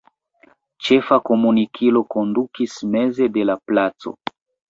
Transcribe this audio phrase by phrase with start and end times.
[0.87, 4.17] Ĉefa komunikilo kondukis meze de la placo.